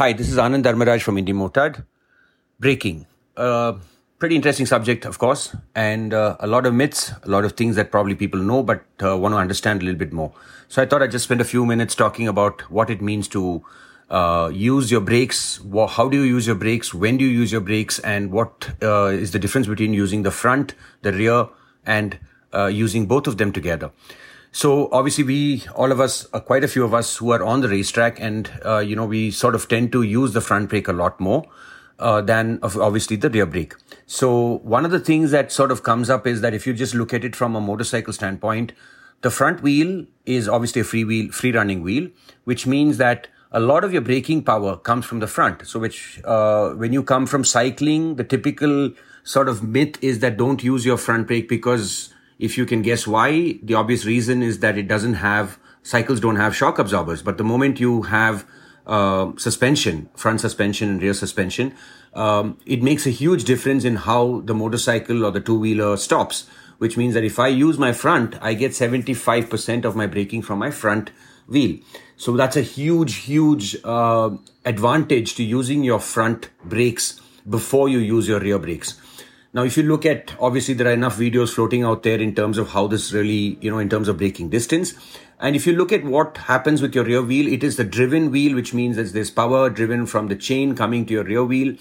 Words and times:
Hi, 0.00 0.14
this 0.14 0.30
is 0.30 0.38
Anand 0.38 0.62
Dharmaraj 0.62 1.02
from 1.02 1.16
Indimotard. 1.16 1.84
Braking. 2.58 3.04
Uh, 3.36 3.74
pretty 4.18 4.34
interesting 4.34 4.64
subject, 4.64 5.04
of 5.04 5.18
course, 5.18 5.54
and 5.74 6.14
uh, 6.14 6.38
a 6.40 6.46
lot 6.46 6.64
of 6.64 6.72
myths, 6.72 7.12
a 7.22 7.28
lot 7.28 7.44
of 7.44 7.52
things 7.52 7.76
that 7.76 7.90
probably 7.90 8.14
people 8.14 8.40
know 8.40 8.62
but 8.62 8.82
uh, 9.04 9.14
want 9.14 9.34
to 9.34 9.36
understand 9.36 9.82
a 9.82 9.84
little 9.84 9.98
bit 9.98 10.10
more. 10.10 10.32
So 10.68 10.80
I 10.80 10.86
thought 10.86 11.02
I'd 11.02 11.10
just 11.10 11.24
spend 11.24 11.42
a 11.42 11.44
few 11.44 11.66
minutes 11.66 11.94
talking 11.94 12.26
about 12.26 12.62
what 12.70 12.88
it 12.88 13.02
means 13.02 13.28
to 13.28 13.62
uh, 14.08 14.50
use 14.50 14.90
your 14.90 15.02
brakes. 15.02 15.60
How 15.90 16.08
do 16.08 16.16
you 16.16 16.22
use 16.22 16.46
your 16.46 16.56
brakes? 16.56 16.94
When 16.94 17.18
do 17.18 17.24
you 17.26 17.38
use 17.38 17.52
your 17.52 17.60
brakes? 17.60 17.98
And 17.98 18.32
what 18.32 18.70
uh, 18.82 19.08
is 19.08 19.32
the 19.32 19.38
difference 19.38 19.66
between 19.66 19.92
using 19.92 20.22
the 20.22 20.30
front, 20.30 20.72
the 21.02 21.12
rear, 21.12 21.46
and 21.84 22.18
uh, 22.54 22.68
using 22.68 23.04
both 23.04 23.26
of 23.26 23.36
them 23.36 23.52
together? 23.52 23.90
So 24.52 24.88
obviously 24.92 25.24
we, 25.24 25.64
all 25.74 25.92
of 25.92 26.00
us, 26.00 26.26
uh, 26.32 26.40
quite 26.40 26.64
a 26.64 26.68
few 26.68 26.84
of 26.84 26.92
us 26.92 27.16
who 27.16 27.30
are 27.30 27.42
on 27.42 27.60
the 27.60 27.68
racetrack 27.68 28.20
and, 28.20 28.50
uh, 28.64 28.78
you 28.78 28.96
know, 28.96 29.06
we 29.06 29.30
sort 29.30 29.54
of 29.54 29.68
tend 29.68 29.92
to 29.92 30.02
use 30.02 30.32
the 30.32 30.40
front 30.40 30.70
brake 30.70 30.88
a 30.88 30.92
lot 30.92 31.20
more. 31.20 31.44
Uh, 31.98 32.22
than 32.22 32.58
obviously 32.62 33.14
the 33.14 33.28
rear 33.28 33.44
brake. 33.44 33.74
So 34.06 34.60
one 34.62 34.86
of 34.86 34.90
the 34.90 34.98
things 34.98 35.32
that 35.32 35.52
sort 35.52 35.70
of 35.70 35.82
comes 35.82 36.08
up 36.08 36.26
is 36.26 36.40
that 36.40 36.54
if 36.54 36.66
you 36.66 36.72
just 36.72 36.94
look 36.94 37.12
at 37.12 37.24
it 37.26 37.36
from 37.36 37.54
a 37.54 37.60
motorcycle 37.60 38.14
standpoint, 38.14 38.72
the 39.20 39.30
front 39.30 39.62
wheel 39.62 40.06
is 40.24 40.48
obviously 40.48 40.80
a 40.80 40.84
free 40.84 41.04
wheel, 41.04 41.30
free 41.30 41.52
running 41.52 41.82
wheel, 41.82 42.08
which 42.44 42.66
means 42.66 42.96
that 42.96 43.28
a 43.52 43.60
lot 43.60 43.84
of 43.84 43.92
your 43.92 44.00
braking 44.00 44.42
power 44.42 44.78
comes 44.78 45.04
from 45.04 45.18
the 45.18 45.26
front. 45.26 45.66
So 45.66 45.78
which, 45.78 46.22
uh, 46.24 46.70
when 46.70 46.94
you 46.94 47.02
come 47.02 47.26
from 47.26 47.44
cycling, 47.44 48.16
the 48.16 48.24
typical 48.24 48.92
sort 49.22 49.50
of 49.50 49.62
myth 49.62 50.02
is 50.02 50.20
that 50.20 50.38
don't 50.38 50.64
use 50.64 50.86
your 50.86 50.96
front 50.96 51.26
brake 51.26 51.50
because 51.50 52.14
if 52.40 52.56
you 52.56 52.64
can 52.64 52.80
guess 52.82 53.06
why, 53.06 53.58
the 53.62 53.74
obvious 53.74 54.04
reason 54.06 54.42
is 54.42 54.60
that 54.60 54.78
it 54.78 54.88
doesn't 54.88 55.14
have, 55.14 55.58
cycles 55.82 56.20
don't 56.20 56.36
have 56.36 56.56
shock 56.56 56.78
absorbers. 56.78 57.22
But 57.22 57.36
the 57.36 57.44
moment 57.44 57.78
you 57.78 58.02
have 58.02 58.46
uh, 58.86 59.32
suspension, 59.36 60.08
front 60.16 60.40
suspension 60.40 60.88
and 60.88 61.02
rear 61.02 61.12
suspension, 61.12 61.74
um, 62.14 62.58
it 62.64 62.82
makes 62.82 63.06
a 63.06 63.10
huge 63.10 63.44
difference 63.44 63.84
in 63.84 63.96
how 63.96 64.40
the 64.46 64.54
motorcycle 64.54 65.24
or 65.24 65.30
the 65.30 65.40
two 65.40 65.58
wheeler 65.58 65.96
stops. 65.98 66.48
Which 66.78 66.96
means 66.96 67.12
that 67.12 67.24
if 67.24 67.38
I 67.38 67.48
use 67.48 67.78
my 67.78 67.92
front, 67.92 68.36
I 68.40 68.54
get 68.54 68.72
75% 68.72 69.84
of 69.84 69.94
my 69.94 70.06
braking 70.06 70.40
from 70.40 70.58
my 70.58 70.70
front 70.70 71.10
wheel. 71.46 71.78
So 72.16 72.34
that's 72.38 72.56
a 72.56 72.62
huge, 72.62 73.16
huge 73.16 73.76
uh, 73.84 74.30
advantage 74.64 75.34
to 75.34 75.42
using 75.42 75.84
your 75.84 76.00
front 76.00 76.48
brakes 76.64 77.20
before 77.46 77.90
you 77.90 77.98
use 77.98 78.26
your 78.28 78.40
rear 78.40 78.58
brakes. 78.58 78.98
Now, 79.52 79.64
if 79.64 79.76
you 79.76 79.82
look 79.82 80.06
at, 80.06 80.32
obviously, 80.38 80.74
there 80.74 80.86
are 80.86 80.92
enough 80.92 81.16
videos 81.16 81.52
floating 81.52 81.82
out 81.82 82.04
there 82.04 82.20
in 82.20 82.36
terms 82.36 82.56
of 82.56 82.68
how 82.68 82.86
this 82.86 83.12
really, 83.12 83.58
you 83.60 83.68
know, 83.68 83.78
in 83.78 83.88
terms 83.88 84.06
of 84.06 84.16
braking 84.16 84.48
distance. 84.48 84.94
And 85.40 85.56
if 85.56 85.66
you 85.66 85.72
look 85.72 85.90
at 85.90 86.04
what 86.04 86.36
happens 86.36 86.80
with 86.80 86.94
your 86.94 87.04
rear 87.04 87.22
wheel, 87.22 87.52
it 87.52 87.64
is 87.64 87.76
the 87.76 87.82
driven 87.82 88.30
wheel, 88.30 88.54
which 88.54 88.72
means 88.72 88.96
that 88.96 89.12
there's 89.12 89.30
power 89.30 89.68
driven 89.68 90.06
from 90.06 90.28
the 90.28 90.36
chain 90.36 90.76
coming 90.76 91.04
to 91.06 91.14
your 91.14 91.24
rear 91.24 91.42
wheel. 91.42 91.76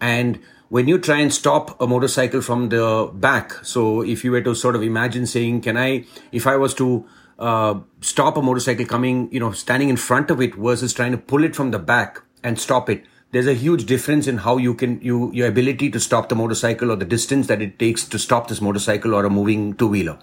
And 0.00 0.40
when 0.68 0.88
you 0.88 0.98
try 0.98 1.18
and 1.18 1.32
stop 1.32 1.80
a 1.80 1.86
motorcycle 1.86 2.40
from 2.40 2.70
the 2.70 3.10
back, 3.14 3.52
so 3.64 4.00
if 4.00 4.24
you 4.24 4.32
were 4.32 4.40
to 4.40 4.54
sort 4.54 4.74
of 4.74 4.82
imagine 4.82 5.26
saying, 5.26 5.60
can 5.60 5.76
I, 5.76 6.06
if 6.32 6.48
I 6.48 6.56
was 6.56 6.74
to 6.74 7.06
uh, 7.38 7.78
stop 8.00 8.36
a 8.36 8.42
motorcycle 8.42 8.86
coming, 8.86 9.30
you 9.30 9.38
know, 9.38 9.52
standing 9.52 9.90
in 9.90 9.96
front 9.96 10.30
of 10.30 10.40
it 10.40 10.56
versus 10.56 10.92
trying 10.92 11.12
to 11.12 11.18
pull 11.18 11.44
it 11.44 11.54
from 11.54 11.70
the 11.70 11.78
back 11.78 12.22
and 12.42 12.58
stop 12.58 12.90
it, 12.90 13.04
there's 13.32 13.46
a 13.46 13.54
huge 13.54 13.86
difference 13.86 14.26
in 14.26 14.38
how 14.38 14.56
you 14.56 14.74
can 14.74 15.00
you 15.00 15.32
your 15.32 15.48
ability 15.48 15.90
to 15.90 16.00
stop 16.00 16.28
the 16.28 16.34
motorcycle 16.34 16.92
or 16.92 16.96
the 16.96 17.04
distance 17.04 17.48
that 17.48 17.60
it 17.60 17.78
takes 17.78 18.04
to 18.04 18.18
stop 18.18 18.48
this 18.48 18.60
motorcycle 18.60 19.14
or 19.14 19.24
a 19.24 19.30
moving 19.30 19.74
two 19.74 19.88
wheeler 19.88 20.18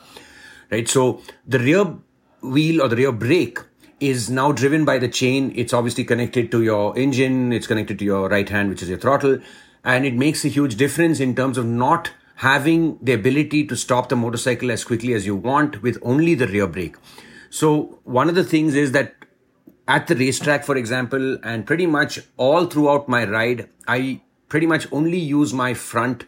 right? 0.72 0.88
So 0.88 1.22
the 1.48 1.60
rear 1.60 1.96
wheel 2.42 2.82
or 2.82 2.88
the 2.88 2.96
rear 2.96 3.12
brake 3.12 3.60
is 4.00 4.30
now 4.30 4.52
driven 4.52 4.86
by 4.86 4.98
the 4.98 5.08
chain. 5.08 5.52
It's 5.56 5.74
obviously 5.74 6.04
connected 6.06 6.52
to 6.52 6.64
your 6.64 6.98
engine. 6.98 7.52
It's 7.52 7.68
connected 7.68 8.00
to 8.00 8.06
your 8.06 8.30
right 8.30 8.48
hand 8.48 8.70
which 8.70 8.82
is 8.82 8.90
your 8.90 8.98
throttle. 8.98 9.40
And 9.84 10.06
it 10.06 10.14
makes 10.14 10.46
a 10.46 10.50
huge 10.50 10.76
difference 10.76 11.20
in 11.20 11.36
terms 11.36 11.58
of 11.58 11.66
not 11.66 12.12
having 12.36 12.98
the 13.02 13.14
ability 13.14 13.66
to 13.68 13.76
stop 13.76 14.10
the 14.10 14.16
motorcycle 14.16 14.72
as 14.72 14.84
quickly 14.84 15.14
as 15.14 15.26
you 15.26 15.36
want 15.36 15.82
with 15.82 15.98
only 16.02 16.36
the 16.36 16.48
rear 16.48 16.68
brake. 16.68 16.96
So 17.50 18.00
one 18.04 18.30
of 18.30 18.36
the 18.36 18.44
things 18.44 18.76
is 18.76 18.92
that 18.94 19.19
at 19.90 20.06
the 20.06 20.16
racetrack, 20.16 20.64
for 20.64 20.78
example, 20.78 21.40
and 21.44 21.66
pretty 21.66 21.88
much 21.88 22.20
all 22.38 22.68
throughout 22.68 23.10
my 23.10 23.26
ride, 23.28 23.68
I 23.88 24.22
pretty 24.48 24.68
much 24.68 24.88
only 24.92 25.18
use 25.18 25.52
my 25.52 25.74
front 25.74 26.26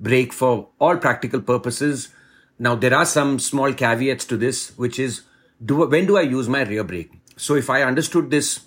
brake 0.00 0.32
for 0.32 0.68
all 0.80 0.96
practical 0.96 1.40
purposes. 1.40 2.08
Now, 2.58 2.74
there 2.74 2.92
are 2.92 3.06
some 3.06 3.38
small 3.38 3.72
caveats 3.72 4.24
to 4.26 4.36
this, 4.36 4.76
which 4.76 4.98
is 4.98 5.22
do, 5.64 5.86
when 5.86 6.06
do 6.06 6.18
I 6.18 6.22
use 6.22 6.48
my 6.48 6.62
rear 6.64 6.82
brake? 6.82 7.12
So, 7.36 7.54
if 7.54 7.70
I 7.70 7.82
understood 7.82 8.30
this 8.30 8.60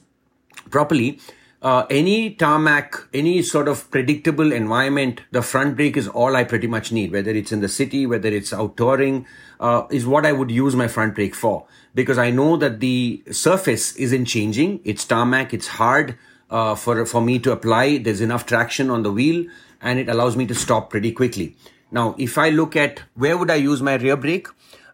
properly, 0.70 1.20
uh, 1.62 1.86
any 1.90 2.32
tarmac, 2.32 2.96
any 3.14 3.42
sort 3.42 3.68
of 3.68 3.90
predictable 3.90 4.52
environment, 4.52 5.22
the 5.32 5.42
front 5.42 5.76
brake 5.76 5.98
is 5.98 6.08
all 6.08 6.36
I 6.36 6.44
pretty 6.44 6.68
much 6.68 6.92
need, 6.92 7.12
whether 7.12 7.32
it's 7.32 7.52
in 7.52 7.62
the 7.62 7.68
city, 7.68 8.06
whether 8.06 8.30
it's 8.30 8.54
out 8.54 8.78
touring, 8.78 9.26
uh, 9.60 9.84
is 9.90 10.06
what 10.06 10.26
I 10.26 10.34
would 10.34 10.52
use 10.52 10.76
my 10.76 10.88
front 10.88 11.16
brake 11.16 11.34
for. 11.34 11.66
Because 11.96 12.20
I 12.20 12.30
know 12.30 12.58
that 12.58 12.80
the 12.80 13.24
surface 13.32 13.96
isn't 13.96 14.26
changing. 14.26 14.82
It's 14.84 15.04
tarmac, 15.04 15.54
it's 15.54 15.68
hard 15.68 16.18
uh, 16.52 16.76
for, 16.76 17.06
for 17.06 17.22
me 17.22 17.40
to 17.40 17.52
apply. 17.52 17.98
There's 17.98 18.22
enough 18.22 18.46
traction 18.46 18.92
on 18.92 19.02
the 19.02 19.12
wheel 19.12 19.46
and 19.82 19.98
it 19.98 20.10
allows 20.10 20.38
me 20.38 20.46
to 20.48 20.56
stop 20.56 20.92
pretty 20.92 21.12
quickly. 21.12 21.56
Now, 21.92 22.16
if 22.20 22.38
I 22.38 22.50
look 22.50 22.76
at 22.76 23.02
where 23.16 23.38
would 23.38 23.50
I 23.50 23.56
use 23.56 23.82
my 23.82 23.96
rear 23.96 24.18
brake, 24.18 24.48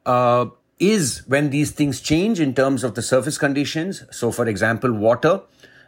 uh, 0.06 0.48
is 0.80 1.24
when 1.28 1.50
these 1.50 1.72
things 1.72 2.02
change 2.02 2.40
in 2.40 2.54
terms 2.54 2.84
of 2.84 2.96
the 2.96 3.02
surface 3.02 3.38
conditions. 3.38 4.04
So, 4.12 4.32
for 4.32 4.48
example, 4.48 4.92
water 4.92 5.42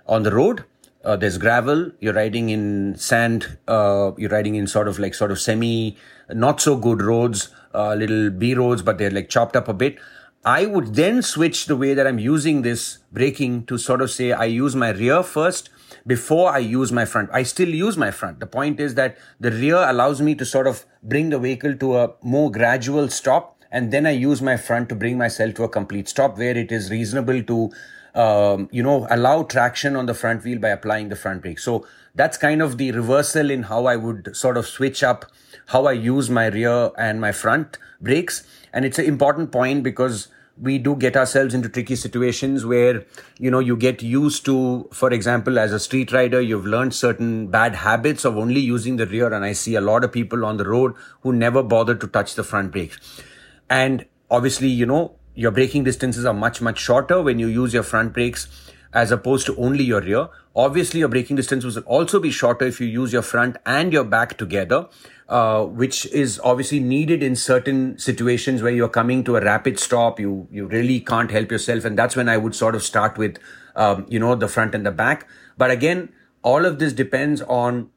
on 0.08 0.24
the 0.24 0.34
road. 0.34 0.66
Uh, 1.04 1.16
there's 1.16 1.38
gravel. 1.38 1.92
You're 2.00 2.14
riding 2.14 2.50
in 2.50 2.96
sand. 2.98 3.58
Uh, 3.68 4.12
you're 4.18 4.32
riding 4.32 4.56
in 4.56 4.66
sort 4.68 4.88
of 4.88 4.98
like 4.98 5.14
sort 5.14 5.32
of 5.32 5.40
semi, 5.40 5.98
not 6.30 6.60
so 6.60 6.76
good 6.76 7.02
roads, 7.02 7.50
uh, 7.74 7.94
little 7.94 8.32
B 8.32 8.56
roads, 8.56 8.82
but 8.82 8.98
they're 8.98 9.12
like 9.12 9.30
chopped 9.30 9.56
up 9.56 9.68
a 9.68 9.74
bit. 9.74 9.98
I 10.44 10.66
would 10.66 10.94
then 10.96 11.22
switch 11.22 11.66
the 11.66 11.76
way 11.76 11.94
that 11.96 12.06
I'm 12.06 12.20
using 12.20 12.62
this 12.62 13.00
braking 13.12 13.66
to 13.66 13.78
sort 13.78 14.02
of 14.02 14.12
say 14.12 14.32
I 14.32 14.46
use 14.46 14.76
my 14.76 14.92
rear 14.92 15.24
first 15.24 15.70
before 16.06 16.52
I 16.52 16.60
use 16.60 16.92
my 16.92 17.06
front. 17.06 17.30
I 17.34 17.44
still 17.44 17.70
use 17.70 17.98
my 17.98 18.12
front. 18.12 18.40
The 18.40 18.46
point 18.46 18.80
is 18.80 18.94
that 18.96 19.18
the 19.40 19.52
rear 19.52 19.78
allows 19.78 20.22
me 20.22 20.36
to 20.36 20.46
sort 20.46 20.68
of 20.68 20.86
bring 21.02 21.30
the 21.30 21.40
vehicle 21.40 21.76
to 21.78 21.98
a 21.98 22.14
more 22.22 22.52
gradual 22.52 23.10
stop. 23.10 23.60
And 23.72 23.92
then 23.92 24.06
I 24.06 24.12
use 24.12 24.42
my 24.42 24.56
front 24.56 24.90
to 24.90 24.96
bring 24.96 25.18
myself 25.18 25.56
to 25.56 25.64
a 25.64 25.70
complete 25.70 26.08
stop 26.08 26.38
where 26.38 26.56
it 26.56 26.72
is 26.72 26.92
reasonable 26.92 27.42
to 27.44 27.72
um, 28.16 28.70
you 28.72 28.82
know, 28.82 29.08
allow 29.10 29.44
traction 29.44 29.96
on 29.96 30.06
the 30.06 30.14
front 30.14 30.44
wheel 30.44 30.60
by 30.60 30.70
applying 30.70 31.10
the 31.10 31.16
front 31.16 31.42
brake. 31.42 31.60
So 31.60 31.86
that's 32.16 32.38
kind 32.38 32.62
of 32.62 32.78
the 32.78 32.92
reversal 32.92 33.52
in 33.52 33.64
how 33.64 33.86
I 33.86 33.98
would 33.98 34.36
sort 34.36 34.58
of 34.58 34.66
switch 34.66 35.04
up 35.04 35.26
how 35.68 35.86
I 35.86 35.94
use 35.94 36.30
my 36.30 36.48
rear 36.48 36.92
and 36.98 37.20
my 37.20 37.32
front 37.32 37.78
brakes. 38.00 38.46
And 38.72 38.86
it's 38.86 39.00
an 39.00 39.06
important 39.06 39.52
point 39.52 39.84
because 39.84 40.28
we 40.62 40.78
do 40.78 40.96
get 40.96 41.18
ourselves 41.18 41.54
into 41.54 41.68
tricky 41.68 41.96
situations 41.96 42.66
where, 42.66 43.06
you 43.38 43.52
know, 43.52 43.60
you 43.60 43.76
get 43.76 44.02
used 44.02 44.46
to, 44.46 44.88
for 44.94 45.12
example, 45.12 45.60
as 45.60 45.74
a 45.74 45.80
street 45.80 46.12
rider, 46.14 46.40
you've 46.40 46.66
learned 46.66 46.94
certain 46.94 47.48
bad 47.48 47.76
habits 47.76 48.24
of 48.24 48.38
only 48.38 48.62
using 48.62 48.96
the 48.96 49.06
rear. 49.06 49.34
And 49.34 49.44
I 49.44 49.52
see 49.52 49.76
a 49.76 49.82
lot 49.82 50.04
of 50.04 50.12
people 50.12 50.46
on 50.46 50.58
the 50.58 50.68
road 50.68 50.94
who 51.22 51.34
never 51.34 51.62
bother 51.62 51.96
to 51.96 52.08
touch 52.08 52.36
the 52.36 52.44
front 52.44 52.72
brakes. 52.72 53.22
And 53.70 54.06
obviously, 54.30 54.70
you 54.70 54.86
know, 54.86 55.16
your 55.36 55.52
braking 55.52 55.84
distances 55.84 56.26
are 56.26 56.34
much, 56.34 56.62
much 56.62 56.80
shorter 56.80 57.22
when 57.22 57.40
you 57.40 57.48
use 57.48 57.74
your 57.74 57.84
front 57.84 58.14
brakes 58.14 58.48
as 58.94 59.12
opposed 59.12 59.46
to 59.46 59.56
only 59.58 59.84
your 59.84 60.02
rear. 60.02 60.30
Obviously, 60.56 61.02
your 61.02 61.10
braking 61.10 61.36
distance 61.36 61.66
will 61.66 61.78
also 61.80 62.20
be 62.20 62.32
shorter 62.32 62.66
if 62.66 62.80
you 62.80 62.88
use 62.88 63.12
your 63.12 63.22
front 63.22 63.58
and 63.66 63.92
your 63.92 64.06
back 64.06 64.38
together, 64.38 64.88
uh, 65.28 65.66
which 65.66 66.06
is 66.08 66.40
obviously 66.44 66.80
needed 66.80 67.22
in 67.22 67.36
certain 67.36 67.98
situations 68.00 68.62
where 68.62 68.72
you're 68.72 68.88
coming 68.88 69.24
to 69.26 69.36
a 69.36 69.42
rapid 69.42 69.78
stop. 69.78 70.18
You 70.18 70.48
you 70.50 70.68
really 70.68 71.02
can't 71.02 71.30
help 71.30 71.52
yourself, 71.52 71.84
and 71.84 72.00
that's 72.00 72.16
when 72.16 72.30
I 72.30 72.38
would 72.38 72.56
sort 72.56 72.74
of 72.74 72.84
start 72.84 73.18
with, 73.18 73.38
um, 73.76 74.06
you 74.08 74.18
know, 74.18 74.34
the 74.36 74.48
front 74.48 74.74
and 74.74 74.86
the 74.86 74.92
back. 74.92 75.28
But 75.58 75.72
again, 75.72 76.14
all 76.42 76.66
of 76.66 76.80
this 76.80 76.94
depends 76.94 77.42
on 77.42 77.90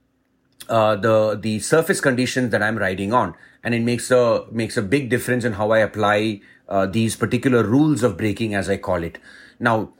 uh, 0.69 0.97
the 0.97 1.39
the 1.41 1.61
surface 1.61 2.01
conditions 2.01 2.51
that 2.51 2.63
I'm 2.63 2.77
riding 2.77 3.13
on, 3.13 3.35
and 3.63 3.75
it 3.75 3.83
makes 3.83 4.11
a 4.11 4.45
makes 4.51 4.77
a 4.77 4.83
big 4.83 5.09
difference 5.11 5.45
in 5.45 5.55
how 5.55 5.71
I 5.71 5.79
apply 5.79 6.41
uh, 6.69 6.87
these 6.87 7.17
particular 7.17 7.63
rules 7.63 8.03
of 8.03 8.17
braking, 8.17 8.55
as 8.55 8.69
I 8.69 8.77
call 8.77 9.03
it. 9.03 9.19
Now, 9.59 9.93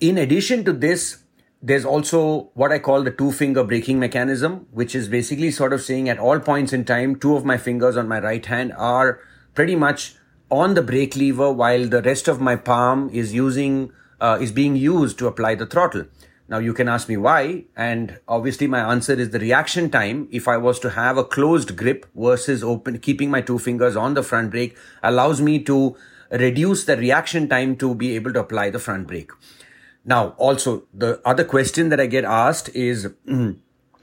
in 0.00 0.18
addition 0.18 0.64
to 0.64 0.72
this, 0.72 1.22
there's 1.62 1.84
also 1.84 2.50
what 2.54 2.72
I 2.72 2.78
call 2.78 3.02
the 3.02 3.10
two 3.10 3.32
finger 3.32 3.64
braking 3.64 3.98
mechanism, 3.98 4.66
which 4.70 4.94
is 4.94 5.08
basically 5.08 5.50
sort 5.50 5.72
of 5.72 5.82
saying 5.82 6.08
at 6.08 6.18
all 6.18 6.40
points 6.40 6.72
in 6.72 6.84
time, 6.84 7.16
two 7.16 7.36
of 7.36 7.44
my 7.44 7.58
fingers 7.58 7.96
on 7.96 8.08
my 8.08 8.18
right 8.18 8.44
hand 8.44 8.72
are 8.76 9.20
pretty 9.54 9.76
much 9.76 10.14
on 10.50 10.74
the 10.74 10.82
brake 10.82 11.16
lever 11.16 11.52
while 11.52 11.86
the 11.86 12.02
rest 12.02 12.28
of 12.28 12.40
my 12.40 12.56
palm 12.56 13.10
is 13.10 13.32
using, 13.32 13.92
uh, 14.20 14.38
is 14.40 14.52
being 14.52 14.74
used 14.74 15.18
to 15.18 15.26
apply 15.26 15.54
the 15.54 15.66
throttle. 15.66 16.06
Now 16.50 16.58
you 16.58 16.74
can 16.74 16.88
ask 16.88 17.08
me 17.08 17.16
why, 17.16 17.64
and 17.76 18.18
obviously 18.26 18.66
my 18.66 18.80
answer 18.80 19.12
is 19.12 19.30
the 19.30 19.38
reaction 19.38 19.88
time. 19.88 20.26
If 20.32 20.48
I 20.48 20.56
was 20.56 20.80
to 20.80 20.90
have 20.90 21.16
a 21.16 21.22
closed 21.22 21.76
grip 21.76 22.06
versus 22.14 22.64
open, 22.64 22.98
keeping 22.98 23.30
my 23.30 23.40
two 23.40 23.58
fingers 23.58 23.94
on 23.94 24.14
the 24.14 24.24
front 24.24 24.50
brake 24.50 24.76
allows 25.02 25.40
me 25.40 25.60
to 25.70 25.96
reduce 26.32 26.84
the 26.84 26.96
reaction 26.96 27.48
time 27.48 27.76
to 27.76 27.94
be 27.94 28.16
able 28.16 28.32
to 28.32 28.40
apply 28.40 28.70
the 28.70 28.80
front 28.80 29.06
brake. 29.06 29.30
Now, 30.04 30.30
also 30.38 30.84
the 30.92 31.20
other 31.24 31.44
question 31.44 31.88
that 31.90 32.00
I 32.00 32.06
get 32.06 32.24
asked 32.24 32.68
is. 32.74 33.08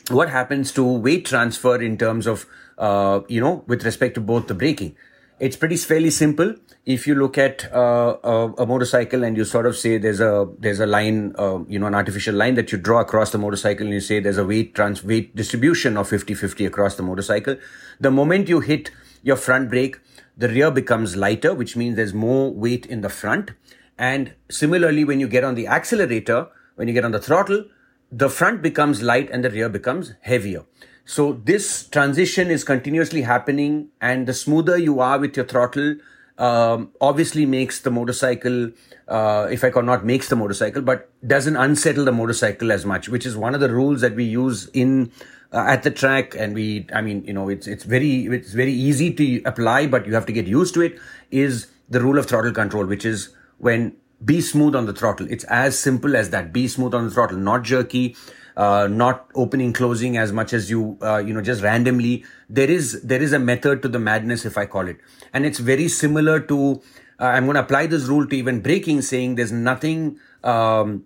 what 0.10 0.30
happens 0.30 0.72
to 0.72 0.84
weight 0.84 1.26
transfer 1.26 1.82
in 1.82 1.98
terms 1.98 2.28
of 2.28 2.46
uh, 2.78 3.22
you 3.28 3.42
know 3.42 3.64
with 3.68 3.84
respect 3.84 4.16
to 4.16 4.22
both 4.22 4.48
the 4.48 4.54
braking 4.54 4.96
it's 5.40 5.56
pretty 5.56 5.78
fairly 5.78 6.10
simple. 6.10 6.56
If 6.86 7.06
you 7.06 7.16
look 7.16 7.38
at 7.38 7.72
uh, 7.74 8.18
a, 8.24 8.54
a, 8.60 8.66
motorcycle 8.66 9.24
and 9.24 9.36
you 9.36 9.44
sort 9.44 9.66
of 9.66 9.76
say 9.76 9.98
there's 9.98 10.22
a 10.22 10.48
there's 10.58 10.80
a 10.80 10.86
line, 10.86 11.36
uh, 11.38 11.60
you 11.68 11.80
know, 11.80 11.86
an 11.86 11.96
artificial 11.96 12.34
line 12.34 12.56
that 12.56 12.72
you 12.72 12.78
draw 12.78 13.02
across 13.02 13.32
the 13.32 13.38
motorcycle, 13.38 13.86
and 13.86 13.94
you 13.94 14.00
say 14.00 14.20
there's 14.20 14.38
a 14.38 14.46
weight 14.46 14.74
trans 14.74 15.04
weight 15.04 15.36
distribution 15.36 15.98
of 15.98 16.10
50-50 16.10 16.66
across 16.66 16.96
the 16.96 17.04
motorcycle. 17.04 17.58
The 18.00 18.10
moment 18.10 18.48
you 18.48 18.62
hit 18.62 18.92
your 19.22 19.36
front 19.36 19.70
brake, 19.70 20.00
the 20.38 20.48
rear 20.48 20.72
becomes 20.72 21.16
lighter, 21.16 21.54
which 21.54 21.76
means 21.76 21.98
there's 21.98 22.14
more 22.14 22.54
weight 22.54 22.86
in 22.86 23.02
the 23.02 23.10
front. 23.10 23.52
And 23.98 24.34
similarly, 24.50 25.04
when 25.04 25.20
you 25.20 25.28
get 25.28 25.44
on 25.44 25.56
the 25.56 25.68
accelerator, 25.68 26.48
when 26.76 26.88
you 26.88 26.94
get 26.94 27.04
on 27.04 27.12
the 27.12 27.20
throttle, 27.20 27.66
the 28.12 28.30
front 28.30 28.62
becomes 28.62 29.02
light 29.02 29.30
and 29.32 29.44
the 29.44 29.50
rear 29.50 29.68
becomes 29.68 30.14
heavier. 30.22 30.64
So 31.08 31.40
this 31.46 31.88
transition 31.88 32.52
is 32.52 32.66
continuously 32.66 33.22
happening, 33.22 33.88
and 34.02 34.28
the 34.28 34.34
smoother 34.34 34.78
you 34.78 35.00
are 35.00 35.18
with 35.18 35.38
your 35.38 35.46
throttle, 35.46 35.96
um, 36.38 36.92
obviously 37.00 37.46
makes 37.46 37.80
the 37.80 37.90
motorcycle, 37.90 38.72
uh, 39.08 39.48
if 39.50 39.64
I 39.64 39.70
cannot 39.70 40.06
makes 40.06 40.28
the 40.28 40.36
motorcycle, 40.36 40.82
but 40.82 41.10
doesn't 41.26 41.56
unsettle 41.56 42.04
the 42.04 42.12
motorcycle 42.12 42.74
as 42.74 42.86
much, 42.86 43.08
which 43.08 43.26
is 43.26 43.38
one 43.38 43.56
of 43.56 43.62
the 43.62 43.72
rules 43.72 44.02
that 44.02 44.16
we 44.16 44.26
use 44.26 44.68
in 44.74 45.10
uh, 45.54 45.64
at 45.66 45.84
the 45.84 45.92
track. 45.92 46.36
And 46.36 46.54
we, 46.54 46.86
I 46.94 47.00
mean, 47.00 47.24
you 47.24 47.32
know, 47.32 47.48
it's 47.48 47.68
it's 47.68 47.86
very 47.86 48.26
it's 48.26 48.52
very 48.52 48.74
easy 48.74 49.14
to 49.14 49.42
apply, 49.44 49.88
but 49.88 50.06
you 50.06 50.14
have 50.14 50.26
to 50.26 50.34
get 50.34 50.46
used 50.46 50.74
to 50.74 50.82
it. 50.82 51.00
Is 51.32 51.68
the 51.90 52.02
rule 52.02 52.18
of 52.18 52.26
throttle 52.26 52.52
control, 52.52 52.86
which 52.86 53.06
is 53.06 53.30
when 53.60 53.96
be 54.26 54.42
smooth 54.42 54.76
on 54.76 54.88
the 54.88 54.94
throttle. 54.94 55.28
It's 55.30 55.46
as 55.46 55.80
simple 55.80 56.18
as 56.18 56.32
that. 56.32 56.52
Be 56.52 56.68
smooth 56.68 56.94
on 56.94 57.06
the 57.06 57.12
throttle, 57.12 57.38
not 57.38 57.64
jerky 57.64 58.18
uh, 58.58 58.88
not 58.88 59.30
opening 59.36 59.72
closing 59.72 60.18
as 60.18 60.34
much 60.34 60.52
as 60.52 60.70
you 60.70 60.98
uh, 61.02 61.18
you 61.18 61.34
know 61.34 61.42
just 61.42 61.62
randomly 61.64 62.26
there 62.50 62.70
is 62.70 63.02
there 63.04 63.22
is 63.22 63.32
a 63.32 63.40
method 63.40 63.84
to 63.84 63.88
the 63.88 64.00
madness 64.00 64.46
if 64.46 64.58
i 64.58 64.66
call 64.66 64.88
it. 64.88 64.98
And 65.32 65.46
it's 65.46 65.60
very 65.60 65.88
similar 65.88 66.40
to 66.40 66.82
uh, 67.20 67.26
i'm 67.26 67.46
going 67.46 67.56
to 67.56 67.62
apply 67.62 67.86
this 67.86 68.06
rule 68.06 68.28
to 68.28 68.36
even 68.36 68.62
braking 68.62 69.04
saying 69.04 69.36
there's 69.36 69.52
nothing 69.52 70.20
um, 70.44 71.06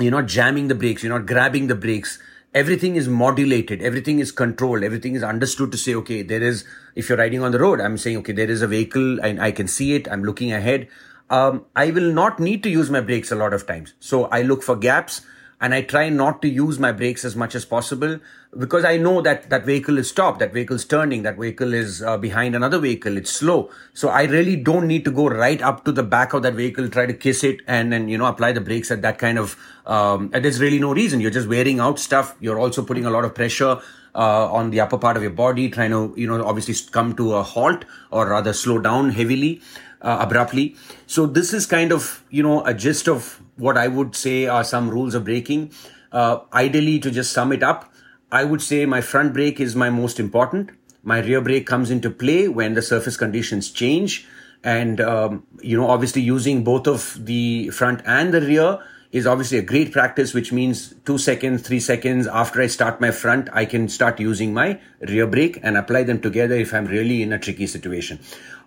you're 0.00 0.12
not 0.12 0.26
jamming 0.26 0.68
the 0.68 0.76
brakes 0.76 1.02
you're 1.02 1.18
not 1.18 1.26
grabbing 1.26 1.66
the 1.66 1.74
brakes. 1.74 2.18
Everything 2.54 2.96
is 2.96 3.06
modulated. 3.06 3.82
Everything 3.82 4.18
is 4.18 4.32
controlled. 4.32 4.82
Everything 4.82 5.14
is 5.14 5.22
understood 5.22 5.72
to 5.72 5.76
say 5.76 5.94
okay 5.96 6.22
there 6.22 6.42
is 6.42 6.64
if 6.94 7.08
you're 7.08 7.18
riding 7.18 7.42
on 7.42 7.50
the 7.50 7.58
road 7.58 7.80
i'm 7.80 7.98
saying 7.98 8.18
okay 8.18 8.32
there 8.32 8.50
is 8.50 8.62
a 8.62 8.68
vehicle 8.68 9.20
and 9.20 9.42
i 9.42 9.50
can 9.50 9.66
see 9.66 9.94
it 9.94 10.08
i'm 10.08 10.22
looking 10.22 10.52
ahead. 10.52 10.88
Um, 11.28 11.64
i 11.74 11.90
will 11.90 12.12
not 12.12 12.38
need 12.38 12.62
to 12.62 12.70
use 12.70 12.88
my 12.88 13.00
brakes 13.00 13.32
a 13.32 13.34
lot 13.34 13.52
of 13.52 13.66
times. 13.66 13.94
So 13.98 14.26
i 14.26 14.42
look 14.42 14.62
for 14.62 14.76
gaps 14.76 15.22
and 15.60 15.72
I 15.74 15.82
try 15.82 16.08
not 16.08 16.42
to 16.42 16.48
use 16.48 16.78
my 16.78 16.92
brakes 16.92 17.24
as 17.24 17.34
much 17.34 17.54
as 17.54 17.64
possible 17.64 18.20
because 18.58 18.84
I 18.84 18.96
know 18.96 19.20
that 19.22 19.48
that 19.50 19.64
vehicle 19.64 19.98
is 19.98 20.08
stopped, 20.08 20.38
that 20.40 20.52
vehicle 20.52 20.76
is 20.76 20.84
turning, 20.84 21.22
that 21.22 21.38
vehicle 21.38 21.72
is 21.72 22.02
uh, 22.02 22.16
behind 22.18 22.54
another 22.54 22.78
vehicle, 22.78 23.16
it's 23.16 23.30
slow. 23.30 23.70
So 23.94 24.08
I 24.08 24.24
really 24.24 24.56
don't 24.56 24.86
need 24.86 25.04
to 25.06 25.10
go 25.10 25.28
right 25.28 25.60
up 25.62 25.84
to 25.84 25.92
the 25.92 26.02
back 26.02 26.32
of 26.34 26.42
that 26.42 26.54
vehicle, 26.54 26.88
try 26.88 27.06
to 27.06 27.14
kiss 27.14 27.42
it, 27.42 27.60
and 27.66 27.92
then 27.92 28.08
you 28.08 28.18
know 28.18 28.26
apply 28.26 28.52
the 28.52 28.60
brakes 28.60 28.90
at 28.90 29.02
that 29.02 29.18
kind 29.18 29.38
of. 29.38 29.56
Um, 29.86 30.30
there's 30.30 30.60
really 30.60 30.78
no 30.78 30.92
reason. 30.92 31.20
You're 31.20 31.30
just 31.30 31.48
wearing 31.48 31.80
out 31.80 31.98
stuff. 31.98 32.34
You're 32.40 32.58
also 32.58 32.84
putting 32.84 33.06
a 33.06 33.10
lot 33.10 33.24
of 33.24 33.34
pressure. 33.34 33.80
Uh, 34.18 34.50
on 34.50 34.70
the 34.70 34.80
upper 34.80 34.96
part 34.96 35.14
of 35.18 35.22
your 35.22 35.30
body, 35.30 35.68
trying 35.68 35.90
to, 35.90 36.14
you 36.16 36.26
know, 36.26 36.42
obviously 36.42 36.74
come 36.90 37.14
to 37.14 37.34
a 37.34 37.42
halt 37.42 37.84
or 38.10 38.26
rather 38.30 38.54
slow 38.54 38.78
down 38.78 39.10
heavily, 39.10 39.60
uh, 40.02 40.18
abruptly. 40.20 40.76
So 41.06 41.26
this 41.26 41.52
is 41.52 41.66
kind 41.66 41.92
of, 41.92 42.24
you 42.30 42.42
know, 42.42 42.64
a 42.64 42.74
gist 42.74 43.08
of 43.08 43.40
what 43.56 43.76
I 43.76 43.88
would 43.88 44.14
say 44.14 44.46
are 44.46 44.64
some 44.64 44.90
rules 44.90 45.14
of 45.14 45.24
braking. 45.24 45.72
Uh, 46.12 46.40
ideally, 46.52 46.98
to 47.00 47.10
just 47.10 47.32
sum 47.32 47.52
it 47.52 47.62
up, 47.62 47.92
I 48.30 48.44
would 48.44 48.62
say 48.62 48.86
my 48.86 49.00
front 49.00 49.32
brake 49.32 49.60
is 49.60 49.76
my 49.76 49.90
most 49.90 50.18
important. 50.20 50.70
My 51.02 51.20
rear 51.20 51.40
brake 51.40 51.66
comes 51.66 51.90
into 51.90 52.10
play 52.10 52.48
when 52.48 52.74
the 52.74 52.82
surface 52.82 53.16
conditions 53.16 53.70
change. 53.70 54.26
And, 54.64 55.00
um, 55.00 55.46
you 55.62 55.76
know, 55.76 55.88
obviously 55.88 56.22
using 56.22 56.64
both 56.64 56.86
of 56.88 57.24
the 57.24 57.70
front 57.70 58.02
and 58.04 58.34
the 58.34 58.40
rear 58.40 58.80
is 59.12 59.26
obviously 59.26 59.58
a 59.58 59.62
great 59.62 59.92
practice, 59.92 60.34
which 60.34 60.52
means 60.52 60.94
two 61.04 61.18
seconds, 61.18 61.62
three 61.62 61.78
seconds 61.78 62.26
after 62.26 62.60
I 62.60 62.66
start 62.66 63.00
my 63.00 63.12
front, 63.12 63.48
I 63.52 63.64
can 63.64 63.88
start 63.88 64.18
using 64.18 64.52
my 64.52 64.80
rear 65.00 65.26
brake 65.26 65.60
and 65.62 65.76
apply 65.76 66.02
them 66.02 66.20
together 66.20 66.54
if 66.54 66.74
I'm 66.74 66.86
really 66.86 67.22
in 67.22 67.32
a 67.32 67.38
tricky 67.38 67.66
situation. 67.66 68.18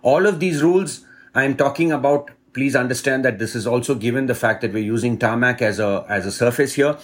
All 0.02 0.26
of 0.26 0.40
these 0.40 0.62
rules 0.62 1.04
I'm 1.34 1.56
talking 1.56 1.92
about 1.92 2.30
please 2.52 2.74
understand 2.74 3.24
that 3.24 3.38
this 3.38 3.54
is 3.54 3.66
also 3.66 3.94
given 3.94 4.26
the 4.26 4.34
fact 4.34 4.60
that 4.62 4.72
we're 4.72 4.82
using 4.84 5.18
tarmac 5.18 5.62
as 5.62 5.78
a 5.78 6.04
as 6.08 6.26
a 6.26 6.32
surface 6.32 6.74
here. 6.74 6.96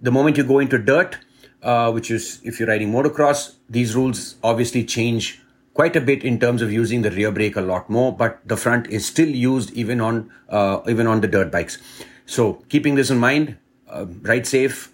The 0.00 0.10
moment 0.10 0.36
you 0.36 0.44
go 0.44 0.58
into 0.58 0.78
dirt, 0.78 1.18
uh, 1.62 1.90
which 1.92 2.10
is 2.10 2.40
if 2.44 2.58
you're 2.58 2.68
riding 2.68 2.92
motocross, 2.92 3.54
these 3.68 3.94
rules 3.94 4.36
obviously 4.42 4.84
change 4.84 5.40
quite 5.74 5.96
a 5.96 6.00
bit 6.00 6.24
in 6.24 6.38
terms 6.38 6.62
of 6.62 6.72
using 6.72 7.02
the 7.02 7.10
rear 7.10 7.30
brake 7.30 7.56
a 7.56 7.60
lot 7.60 7.88
more, 7.88 8.14
but 8.14 8.40
the 8.46 8.56
front 8.56 8.86
is 8.88 9.06
still 9.06 9.28
used 9.28 9.72
even 9.72 10.00
on 10.00 10.30
uh, 10.48 10.80
even 10.88 11.06
on 11.06 11.20
the 11.20 11.28
dirt 11.28 11.50
bikes. 11.50 11.78
So 12.26 12.54
keeping 12.68 12.94
this 12.94 13.10
in 13.10 13.18
mind, 13.18 13.56
uh, 13.88 14.06
ride 14.22 14.46
safe, 14.46 14.92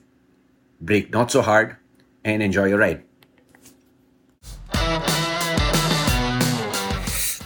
brake 0.81 1.11
not 1.13 1.31
so 1.31 1.43
hard, 1.43 1.77
and 2.25 2.43
enjoy 2.43 2.67
your 2.67 2.79
ride. 2.79 3.03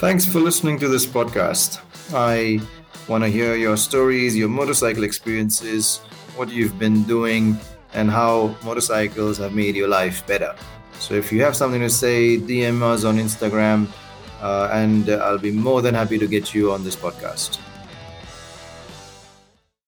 Thanks 0.01 0.25
for 0.25 0.41
listening 0.41 0.79
to 0.79 0.89
this 0.89 1.05
podcast. 1.05 1.79
I 2.15 2.59
want 3.07 3.23
to 3.23 3.29
hear 3.29 3.55
your 3.55 3.77
stories, 3.77 4.35
your 4.35 4.49
motorcycle 4.49 5.05
experiences, 5.05 5.99
what 6.37 6.49
you've 6.49 6.79
been 6.79 7.03
doing, 7.03 7.59
and 7.93 8.11
how 8.11 8.57
motorcycles 8.65 9.37
have 9.37 9.53
made 9.53 9.77
your 9.77 9.89
life 9.89 10.27
better. 10.27 10.57
So 11.01 11.13
if 11.13 11.31
you 11.31 11.43
have 11.43 11.55
something 11.55 11.83
to 11.83 11.91
say, 11.91 12.39
DM 12.39 12.81
us 12.81 13.05
on 13.05 13.19
Instagram, 13.19 13.89
uh, 14.41 14.71
and 14.73 15.11
I'll 15.11 15.37
be 15.37 15.51
more 15.51 15.83
than 15.83 15.95
happy 15.95 16.17
to 16.17 16.27
get 16.27 16.55
you 16.55 16.73
on 16.73 16.83
this 16.83 16.97
podcast. 16.97 17.59